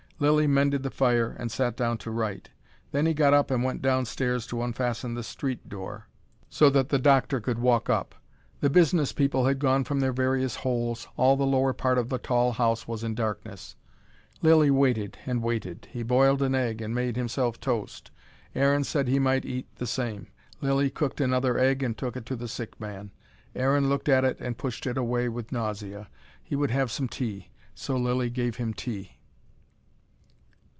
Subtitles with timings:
[0.23, 2.51] Lilly mended the fire, and sat down to write.
[2.91, 6.09] Then he got up and went downstairs to unfasten the street door,
[6.47, 8.13] so that the doctor could walk up.
[8.59, 12.19] The business people had gone from their various holes, all the lower part of the
[12.19, 13.75] tall house was in darkness.
[14.43, 15.87] Lilly waited and waited.
[15.91, 18.11] He boiled an egg and made himself toast.
[18.53, 20.27] Aaron said he might eat the same.
[20.61, 23.09] Lilly cooked another egg and took it to the sick man.
[23.55, 26.09] Aaron looked at it and pushed it away with nausea.
[26.43, 27.49] He would have some tea.
[27.73, 29.17] So Lilly gave him tea.